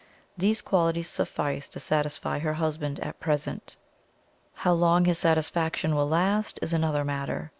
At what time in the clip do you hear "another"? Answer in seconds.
6.73-7.05